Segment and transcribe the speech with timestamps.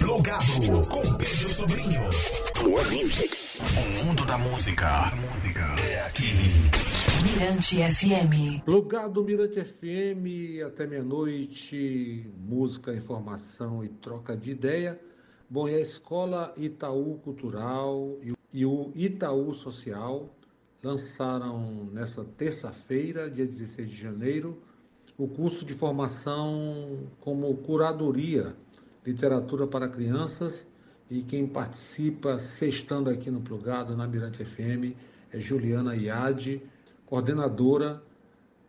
[0.00, 2.00] Plugado com Pedro Sobrinho.
[2.64, 3.36] More music.
[3.76, 5.12] O mundo da música
[5.78, 6.24] é aqui.
[7.22, 8.64] Mirante FM.
[8.64, 12.26] Plugado Mirante FM até meia-noite.
[12.38, 14.98] Música, informação e troca de ideia.
[15.48, 18.16] Bom, e a Escola Itaú Cultural
[18.54, 20.34] e o Itaú Social
[20.82, 24.62] lançaram nessa terça-feira, dia 16 de janeiro,
[25.18, 28.56] o curso de formação como curadoria
[29.04, 30.66] literatura para crianças
[31.10, 34.96] e quem participa sextando aqui no Plugado na Mirante FM
[35.32, 36.62] é Juliana Iade,
[37.06, 38.02] coordenadora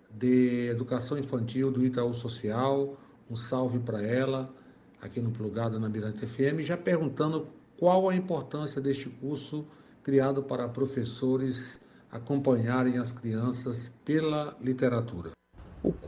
[0.09, 2.97] de Educação Infantil do Itaú Social.
[3.29, 4.53] Um salve para ela
[5.01, 9.65] aqui no Plugado na Mirante FM, já perguntando qual a importância deste curso
[10.03, 11.79] criado para professores
[12.11, 15.31] acompanharem as crianças pela literatura.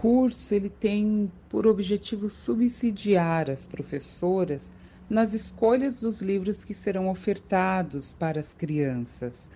[0.03, 4.73] Curso ele tem por objetivo subsidiar as professoras
[5.09, 9.49] nas escolhas dos livros que serão ofertados para as crianças.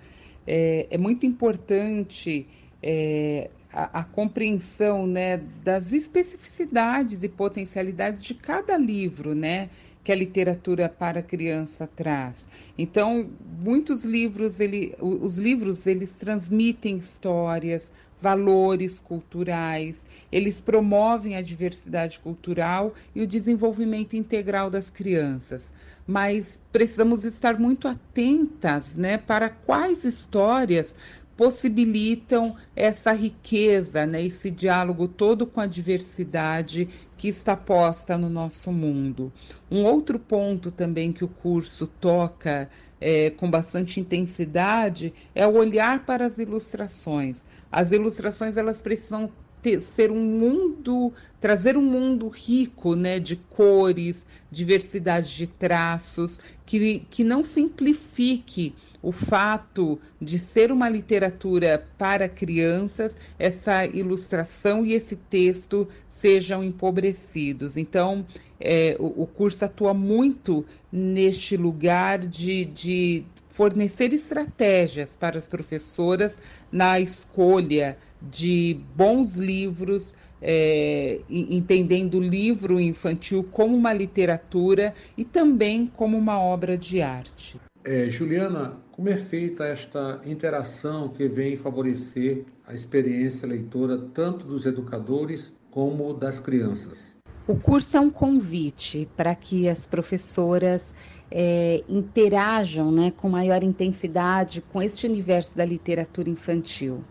[0.48, 2.48] É, é muito importante
[2.82, 9.70] é, a, a, compreensão né, das especificidades e potencialidades de cada livro, né?
[10.04, 12.48] que a literatura para criança traz.
[12.78, 22.20] Então, muitos livros, ele, os livros, eles transmitem histórias, valores culturais, eles promovem a diversidade
[22.20, 25.74] cultural e o desenvolvimento integral das crianças.
[26.08, 30.96] Mas precisamos estar muito atentas, né, para quais histórias
[31.38, 38.72] possibilitam essa riqueza, né, esse diálogo todo com a diversidade que está posta no nosso
[38.72, 39.32] mundo.
[39.70, 46.06] Um outro ponto também que o curso toca é, com bastante intensidade é o olhar
[46.06, 47.46] para as ilustrações.
[47.72, 54.26] As ilustrações elas precisam ter, ser um mundo, trazer um mundo rico, né, de cores,
[54.52, 63.18] diversidade de traços, que, que não simplifique o fato de ser uma literatura para crianças,
[63.38, 67.78] essa ilustração e esse texto sejam empobrecidos.
[67.78, 68.26] Então,
[68.60, 73.24] é, o, o curso atua muito neste lugar de, de
[73.58, 76.40] fornecer estratégias para as professoras
[76.72, 85.92] na escolha de bons livros, é, entendendo o livro infantil como uma literatura e também
[85.98, 87.60] como uma obra de arte.
[87.84, 94.68] É, Juliana, como é feita esta interação que vem favorecer a experiência leitora tanto dos
[94.68, 97.17] educadores como das crianças?
[97.48, 100.94] O curso é um convite para que as professoras
[101.32, 107.06] é, interajam né, com maior intensidade com este universo da literatura infantil.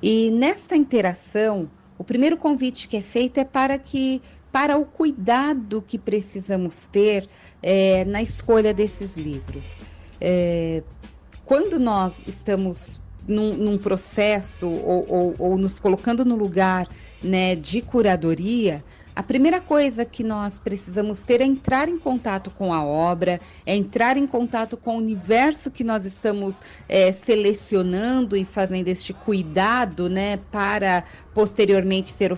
[0.00, 1.68] E nesta interação,
[1.98, 7.28] o primeiro convite que é feito é para que para o cuidado que precisamos ter
[7.60, 9.76] é, na escolha desses livros.
[10.20, 10.84] É,
[11.44, 16.86] quando nós estamos num, num processo ou, ou, ou, nos colocando no lugar
[17.22, 18.84] né, de curadoria,
[19.16, 23.76] a primeira coisa que nós precisamos ter é entrar em contato com a obra, é
[23.76, 30.08] entrar em contato com o universo que nós estamos é, selecionando e fazendo este cuidado,
[30.08, 32.32] né, para posteriormente ser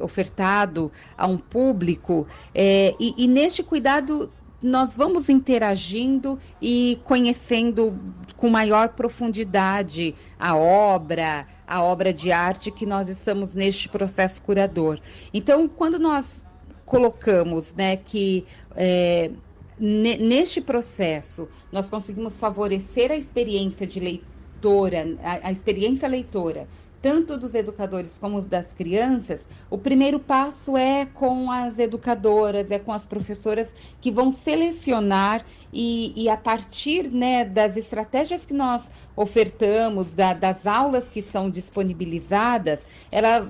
[0.00, 2.26] ofertado a um público.
[2.54, 4.30] É, e, e neste cuidado
[4.62, 7.98] nós vamos interagindo e conhecendo
[8.36, 15.00] com maior profundidade a obra, a obra de arte que nós estamos neste processo curador.
[15.32, 16.46] Então, quando nós
[16.84, 19.30] colocamos né, que é,
[19.78, 26.66] neste processo nós conseguimos favorecer a experiência de leitora, a, a experiência leitora
[27.00, 32.78] tanto dos educadores como os das crianças, o primeiro passo é com as educadoras, é
[32.78, 38.90] com as professoras que vão selecionar e, e a partir né, das estratégias que nós
[39.14, 43.48] ofertamos, da, das aulas que estão disponibilizadas, ela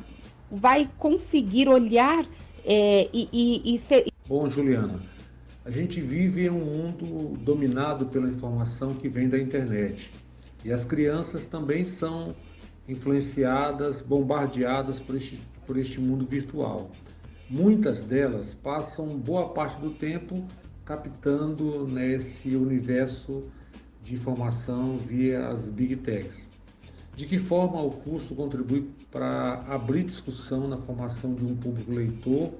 [0.50, 2.26] vai conseguir olhar
[2.64, 4.06] é, e, e, e ser...
[4.26, 5.00] Bom, Juliana,
[5.64, 10.10] a gente vive em um mundo dominado pela informação que vem da internet.
[10.64, 12.34] E as crianças também são
[12.88, 16.90] influenciadas, bombardeadas por este, por este mundo virtual.
[17.50, 20.46] Muitas delas passam boa parte do tempo
[20.84, 23.44] captando nesse universo
[24.02, 26.48] de informação via as big techs.
[27.14, 32.52] De que forma o curso contribui para abrir discussão na formação de um público leitor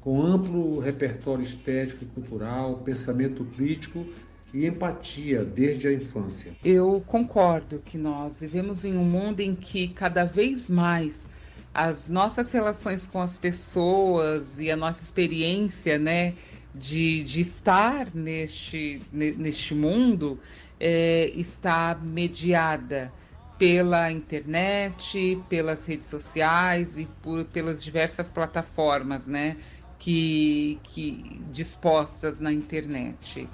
[0.00, 4.06] com amplo repertório estético e cultural, pensamento crítico
[4.52, 6.52] e empatia desde a infância.
[6.64, 11.26] Eu concordo que nós vivemos em um mundo em que cada vez mais
[11.74, 16.34] as nossas relações com as pessoas e a nossa experiência, né,
[16.74, 20.38] de, de estar neste, neste mundo
[20.80, 23.12] é, está mediada
[23.58, 29.56] pela internet, pelas redes sociais e por, pelas diversas plataformas, né,
[29.98, 33.48] que, que dispostas na internet.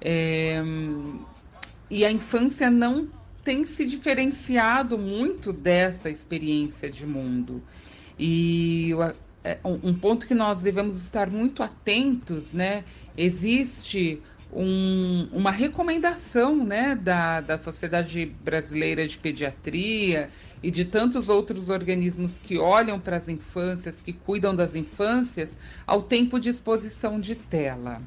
[0.00, 0.62] É,
[1.90, 3.08] e a infância não
[3.44, 7.62] tem se diferenciado muito dessa experiência de mundo.
[8.18, 8.90] E
[9.44, 12.82] é, um ponto que nós devemos estar muito atentos, né?
[13.16, 14.20] Existe
[14.52, 20.30] um, uma recomendação né, da, da Sociedade Brasileira de Pediatria
[20.62, 26.02] e de tantos outros organismos que olham para as infâncias, que cuidam das infâncias, ao
[26.02, 28.02] tempo de exposição de tela.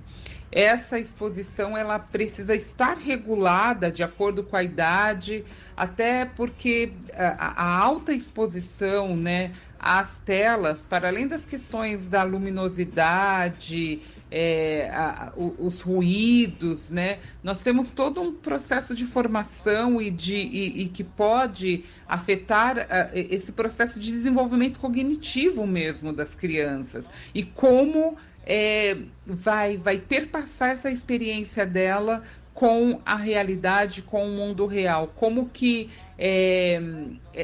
[0.52, 5.46] Essa exposição ela precisa estar regulada de acordo com a idade,
[5.78, 14.02] até porque a, a alta exposição, né, às telas, para além das questões da luminosidade,
[14.32, 17.20] é, a, os ruídos, né?
[17.44, 23.10] Nós temos todo um processo de formação e, de, e, e que pode afetar a,
[23.14, 30.90] esse processo de desenvolvimento cognitivo mesmo das crianças e como é, vai, vai perpassar essa
[30.90, 32.24] experiência dela
[32.60, 35.14] com a realidade, com o mundo real.
[35.16, 36.82] Como que é,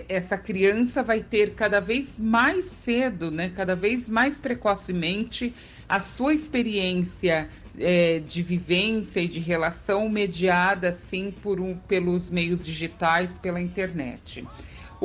[0.09, 5.55] essa criança vai ter cada vez mais cedo, né, cada vez mais precocemente,
[5.87, 7.47] a sua experiência
[7.79, 14.45] é, de vivência e de relação mediada assim por um, pelos meios digitais, pela internet.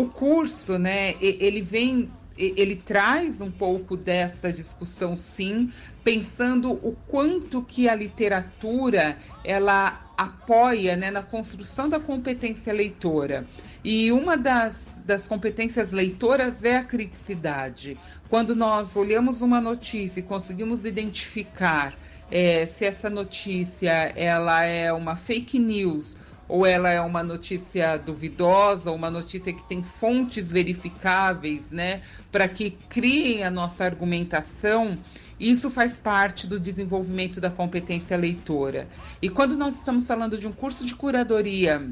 [0.00, 5.70] O curso, né, ele vem ele traz um pouco desta discussão sim,
[6.02, 13.46] pensando o quanto que a literatura ela apoia né, na construção da competência leitora.
[13.84, 17.98] E uma das, das competências leitoras é a criticidade.
[18.30, 21.94] Quando nós olhamos uma notícia e conseguimos identificar
[22.30, 26.16] é, se essa notícia ela é uma fake news
[26.50, 32.02] ou ela é uma notícia duvidosa, uma notícia que tem fontes verificáveis, né,
[32.32, 34.98] para que criem a nossa argumentação,
[35.38, 38.88] isso faz parte do desenvolvimento da competência leitora.
[39.22, 41.88] E quando nós estamos falando de um curso de curadoria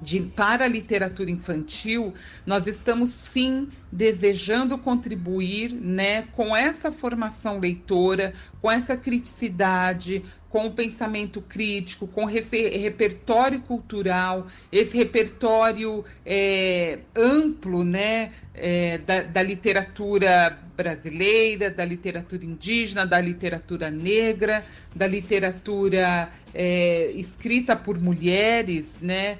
[0.00, 2.14] de, para a literatura infantil,
[2.46, 10.72] nós estamos sim desejando contribuir né, com essa formação leitora, com essa criticidade, com o
[10.72, 20.58] pensamento crítico, com esse repertório cultural, esse repertório é, amplo né, é, da, da literatura
[20.76, 29.38] brasileira, da literatura indígena, da literatura negra, da literatura é, escrita por mulheres, né,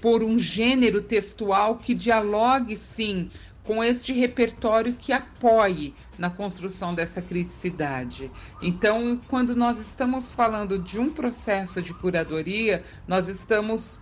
[0.00, 3.30] por um gênero textual que dialogue, sim,
[3.64, 8.30] com este repertório que apoie na construção dessa criticidade.
[8.62, 14.00] Então, quando nós estamos falando de um processo de curadoria, nós estamos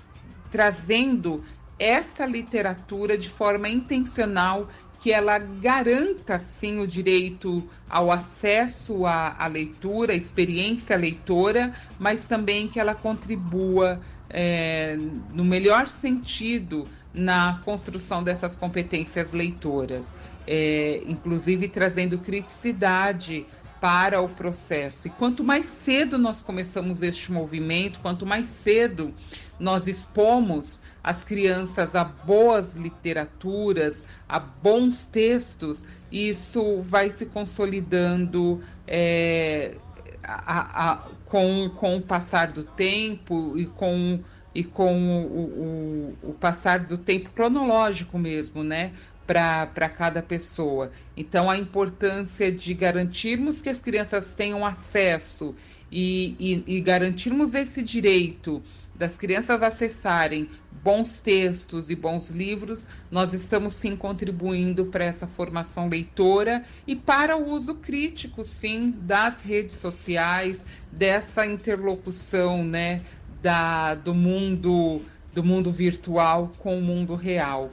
[0.50, 1.42] trazendo
[1.78, 4.68] essa literatura de forma intencional
[5.02, 12.24] que ela garanta sim o direito ao acesso à, à leitura, à experiência leitora, mas
[12.24, 14.00] também que ela contribua
[14.30, 14.96] é,
[15.34, 20.14] no melhor sentido na construção dessas competências leitoras,
[20.46, 23.44] é, inclusive trazendo criticidade
[23.82, 25.08] para o processo.
[25.08, 29.12] E quanto mais cedo nós começamos este movimento, quanto mais cedo
[29.58, 39.78] nós expomos as crianças a boas literaturas, a bons textos, isso vai se consolidando é,
[40.22, 44.20] a, a, com, com o passar do tempo e com
[44.54, 48.92] e com o, o, o, passar do tempo cronológico mesmo, né?
[49.26, 50.90] Para cada pessoa.
[51.16, 55.54] Então, a importância de garantirmos que as crianças tenham acesso
[55.90, 58.62] e, e, e garantirmos esse direito
[58.94, 60.48] das crianças acessarem
[60.82, 67.36] bons textos e bons livros, nós estamos sim contribuindo para essa formação leitora e para
[67.36, 73.02] o uso crítico, sim, das redes sociais, dessa interlocução, né,
[73.42, 75.02] da, do mundo
[75.32, 77.70] do mundo virtual com o mundo real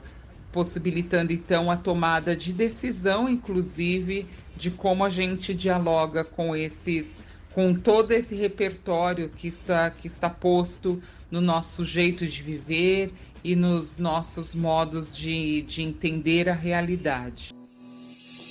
[0.52, 4.26] possibilitando então a tomada de decisão, inclusive,
[4.56, 7.16] de como a gente dialoga com esses,
[7.54, 13.56] com todo esse repertório que está, que está posto no nosso jeito de viver e
[13.56, 17.54] nos nossos modos de, de entender a realidade.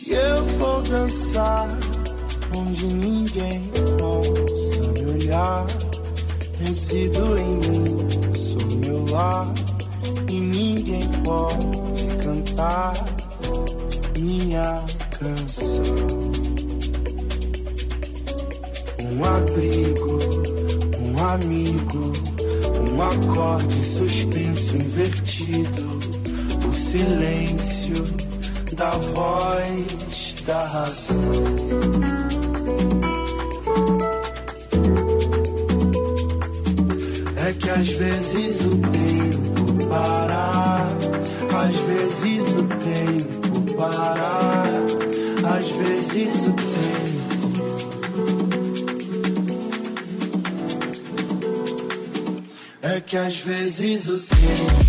[0.08, 1.68] Eu vou dançar
[2.56, 3.62] onde ninguém
[4.00, 5.68] possa me olhar.
[6.60, 7.86] Resido em mim,
[8.34, 9.53] sou meu lar
[10.29, 11.88] e ninguém pode
[12.59, 12.93] cantar
[14.19, 14.83] minha
[15.17, 16.19] canção.
[21.33, 22.11] amigo,
[22.91, 25.99] um acorde suspenso invertido,
[26.67, 28.03] o silêncio
[28.75, 31.15] da voz da razão.
[37.47, 40.28] É que às vezes o tempo para,
[53.09, 54.88] que às vezes o tempo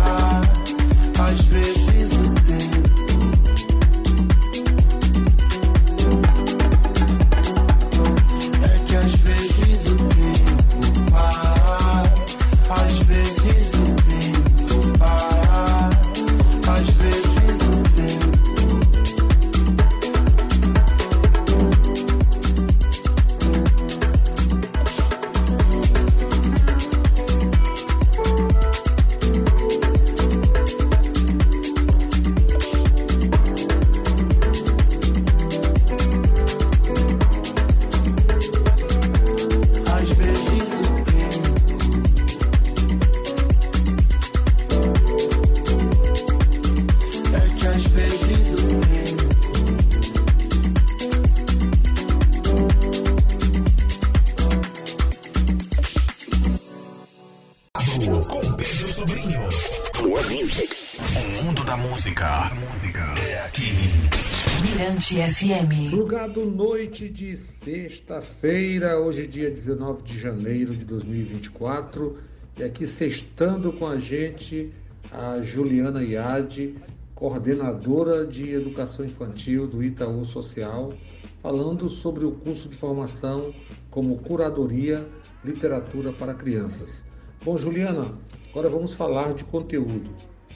[65.11, 65.89] FM.
[65.89, 72.17] Plugado noite de sexta-feira, hoje dia 19 de janeiro de 2024.
[72.57, 74.71] E aqui sextando com a gente
[75.11, 76.75] a Juliana Iade,
[77.13, 80.93] coordenadora de educação infantil do Itaú Social,
[81.41, 83.53] falando sobre o curso de formação
[83.89, 85.05] como curadoria
[85.43, 87.03] literatura para crianças.
[87.43, 88.17] Bom, Juliana,
[88.49, 90.09] agora vamos falar de conteúdo.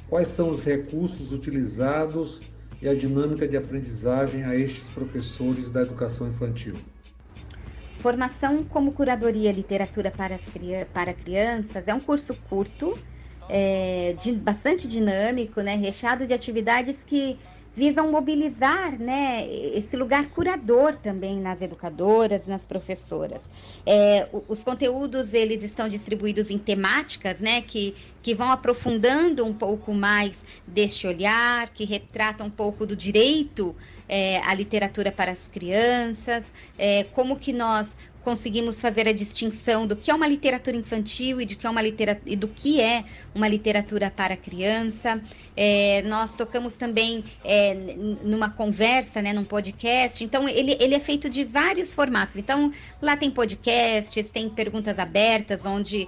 [0.08, 6.28] Quais são os recursos utilizados e a dinâmica de aprendizagem a estes professores da educação
[6.28, 6.76] infantil.
[8.00, 10.44] Formação como curadoria literatura para, as,
[10.94, 12.98] para crianças é um curso curto,
[13.50, 17.38] é, de, bastante dinâmico, né, recheado de atividades que
[17.76, 23.50] visam mobilizar né, esse lugar curador também nas educadoras, nas professoras.
[23.86, 29.94] É, os conteúdos eles estão distribuídos em temáticas né, que, que vão aprofundando um pouco
[29.94, 30.34] mais
[30.66, 33.76] deste olhar, que retratam um pouco do direito
[34.08, 39.96] é, à literatura para as crianças, é, como que nós conseguimos fazer a distinção do
[39.96, 43.06] que é uma literatura infantil e, de que é uma literatura, e do que é
[43.36, 45.22] uma literatura para criança.
[45.56, 47.76] É, nós tocamos também é,
[48.24, 50.24] numa conversa, né, num podcast.
[50.24, 52.36] Então, ele, ele é feito de vários formatos.
[52.36, 56.08] Então, lá tem podcasts, tem perguntas abertas, onde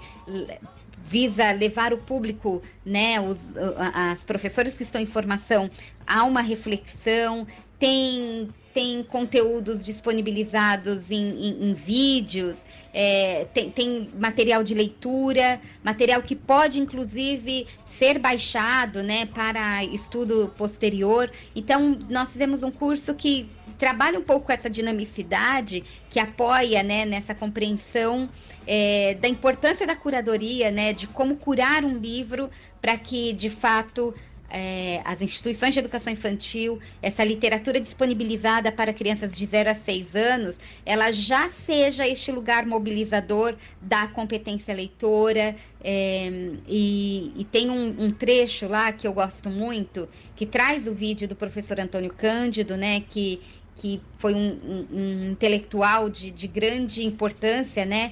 [1.06, 3.56] visa levar o público, né, os,
[3.94, 5.70] as professoras que estão em formação
[6.06, 7.46] a uma reflexão,
[7.80, 16.22] tem, tem conteúdos disponibilizados em, em, em vídeos, é, tem, tem material de leitura, material
[16.24, 17.68] que pode, inclusive,
[17.98, 21.32] ser baixado né, para estudo posterior.
[21.56, 27.36] Então, nós fizemos um curso que trabalha um pouco essa dinamicidade, que apoia né, nessa
[27.36, 28.28] compreensão
[28.66, 32.50] é, da importância da curadoria, né, de como curar um livro
[32.82, 34.14] para que, de fato,
[34.50, 40.16] é, as instituições de educação infantil, essa literatura disponibilizada para crianças de 0 a 6
[40.16, 45.56] anos, ela já seja este lugar mobilizador da competência leitora.
[45.84, 46.30] É,
[46.68, 51.27] e, e, tem um, um, trecho lá que eu gosto muito, que traz o vídeo
[51.27, 53.42] do professor Antônio Cândido, né, que,
[53.75, 58.12] que foi um, um, um intelectual de, de grande importância, né,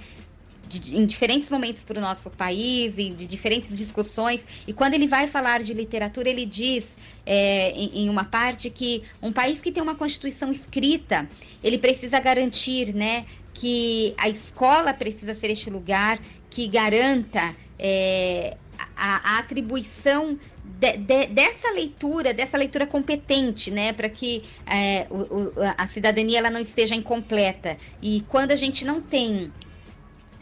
[0.68, 4.46] de, em diferentes momentos para o nosso país e de diferentes discussões.
[4.68, 6.86] E quando ele vai falar de literatura, ele diz
[7.26, 11.28] é, em, em, uma parte que um país que tem uma constituição escrita,
[11.64, 16.20] ele precisa garantir, né, que a escola precisa ser este lugar
[16.50, 18.58] que garanta é,
[18.96, 25.16] a, a, atribuição de, de, dessa leitura, dessa leitura competente, né, para que é, o,
[25.16, 27.78] o, a cidadania ela não esteja incompleta.
[28.02, 29.52] E quando a gente não tem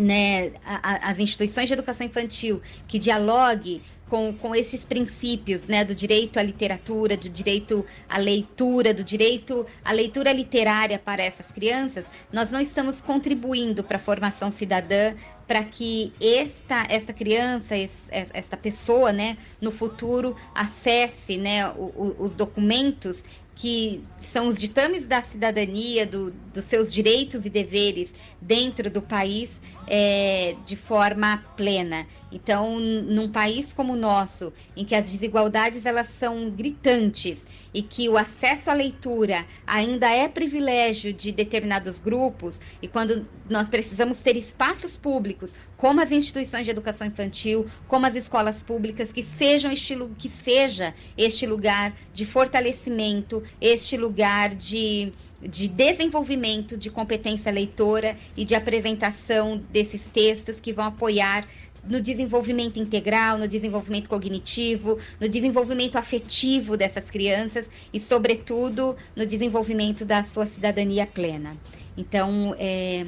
[0.03, 3.81] né, a, as instituições de educação infantil que dialogue
[4.13, 9.65] com, com esses princípios né, do direito à literatura, do direito à leitura, do direito
[9.83, 15.15] à leitura literária para essas crianças, nós não estamos contribuindo para a formação cidadã,
[15.47, 17.75] para que esta, esta criança,
[18.11, 21.73] esta pessoa, né, no futuro, acesse né,
[22.19, 28.89] os documentos que são os ditames da cidadania, do, dos seus direitos e deveres dentro
[28.89, 32.07] do país é, de forma plena.
[32.31, 38.07] Então, num país como o nosso, em que as desigualdades elas são gritantes e que
[38.09, 44.37] o acesso à leitura ainda é privilégio de determinados grupos, e quando nós precisamos ter
[44.37, 49.95] espaços públicos, como as instituições de educação infantil, como as escolas públicas, que sejam este,
[50.17, 58.45] que seja este lugar de fortalecimento, este lugar de, de desenvolvimento de competência leitora e
[58.45, 61.47] de apresentação desses textos que vão apoiar
[61.83, 70.05] no desenvolvimento integral, no desenvolvimento cognitivo, no desenvolvimento afetivo dessas crianças e, sobretudo, no desenvolvimento
[70.05, 71.57] da sua cidadania plena.
[71.97, 73.05] Então, é,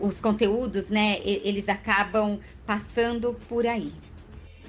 [0.00, 3.92] os conteúdos, né, eles acabam passando por aí.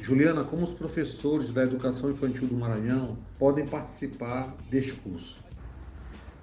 [0.01, 5.45] Juliana, como os professores da educação infantil do Maranhão podem participar deste curso?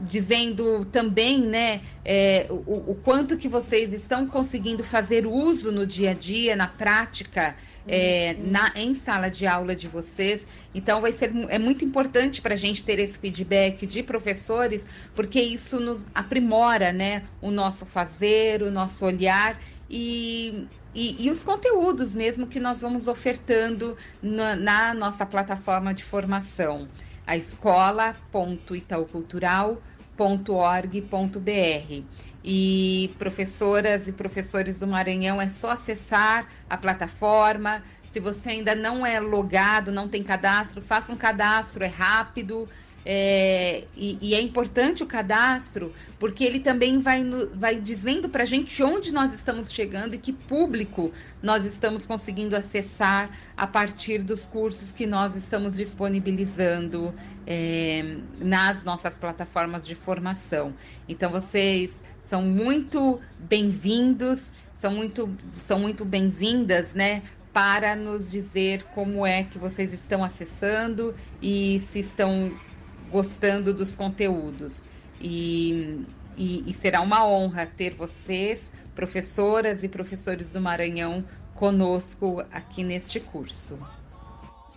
[0.00, 6.10] dizendo também, né, é, o, o, quanto que vocês estão conseguindo fazer uso no dia
[6.10, 7.54] a dia, na prática,
[7.86, 10.46] é, na, em sala de aula de vocês.
[10.74, 15.40] Então, vai ser é muito importante para a gente ter esse feedback de professores, porque
[15.40, 22.14] isso nos aprimora, né, o nosso fazer, o nosso olhar e, e, e, os conteúdos
[22.14, 26.88] mesmo que nós vamos ofertando na, na nossa plataforma de formação
[27.30, 27.36] a
[30.20, 32.04] escola.itaucultural.org.br.
[32.42, 37.82] E professoras e professores do Maranhão, é só acessar a plataforma.
[38.12, 42.68] Se você ainda não é logado, não tem cadastro, faça um cadastro, é rápido.
[43.04, 48.46] É, e, e, é importante o cadastro, porque ele também vai, vai dizendo para a
[48.46, 51.10] gente onde nós estamos chegando e que público
[51.42, 57.14] nós estamos conseguindo acessar a partir dos cursos que nós estamos disponibilizando
[57.46, 60.74] é, nas nossas plataformas de formação.
[61.08, 67.22] Então, vocês são muito bem-vindos, são muito, são muito bem-vindas, né?
[67.50, 72.52] Para nos dizer como é que vocês estão acessando e se estão
[73.10, 74.82] gostando dos conteúdos.
[75.20, 76.04] E,
[76.36, 83.20] e, e será uma honra ter vocês, professoras e professores do Maranhão, conosco aqui neste
[83.20, 83.78] curso.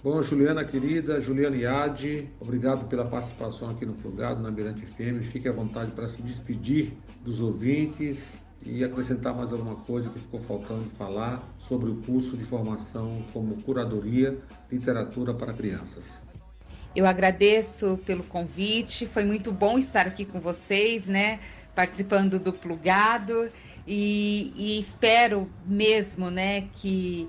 [0.04, 5.24] Bom, Juliana querida, Juliana Iade, obrigado pela participação aqui no Plugado, na Mirante FM.
[5.32, 6.92] Fique à vontade para se despedir
[7.24, 12.44] dos ouvintes e acrescentar mais alguma coisa que ficou faltando falar sobre o curso de
[12.44, 14.38] formação como Curadoria
[14.70, 16.22] Literatura para Crianças.
[16.96, 21.40] Eu agradeço pelo convite, foi muito bom estar aqui com vocês, né?
[21.74, 23.50] Participando do Plugado.
[23.88, 27.28] E, e espero mesmo, né, que,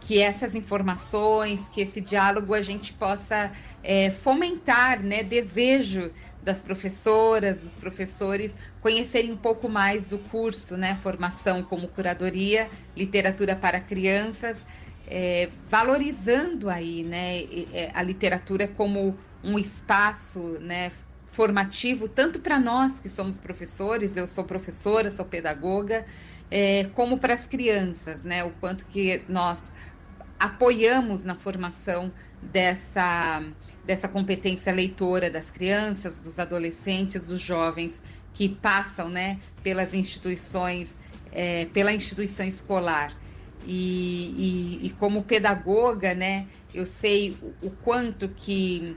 [0.00, 3.50] que essas informações, que esse diálogo a gente possa
[3.82, 6.12] é, fomentar, né, desejo
[6.44, 13.56] das professoras, dos professores conhecerem um pouco mais do curso, né, formação como curadoria, literatura
[13.56, 14.64] para crianças
[15.06, 17.42] é, valorizando aí né,
[17.72, 20.90] é, a literatura como um espaço né,
[21.32, 26.04] formativo, tanto para nós que somos professores, eu sou professora, sou pedagoga,
[26.50, 29.74] é, como para as crianças, né, o quanto que nós
[30.38, 33.42] apoiamos na formação dessa,
[33.84, 38.02] dessa competência leitora das crianças, dos adolescentes, dos jovens
[38.34, 40.98] que passam né, pelas instituições,
[41.32, 43.12] é, pela instituição escolar.
[43.66, 48.96] E, e, e, como pedagoga, né, eu sei o, o quanto que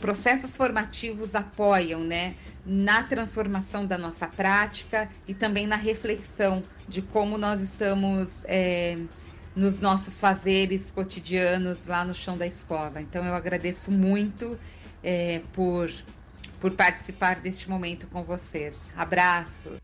[0.00, 7.38] processos formativos apoiam, né, na transformação da nossa prática e também na reflexão de como
[7.38, 8.98] nós estamos é,
[9.54, 13.00] nos nossos fazeres cotidianos lá no chão da escola.
[13.00, 14.58] Então, eu agradeço muito
[15.02, 15.90] é, por,
[16.60, 18.76] por participar deste momento com vocês.
[18.96, 19.76] Abraço.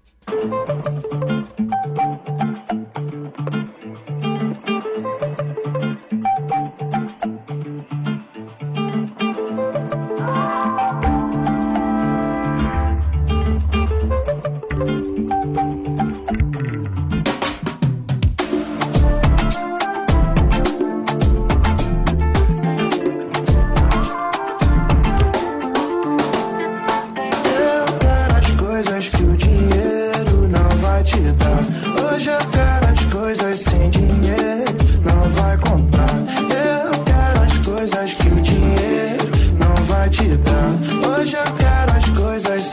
[40.72, 42.71] Hoje eu quero as coisas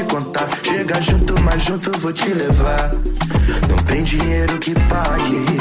[0.00, 0.48] te contar.
[0.62, 2.90] Chega junto, mas junto vou te levar.
[3.68, 5.59] Não tem dinheiro que pague.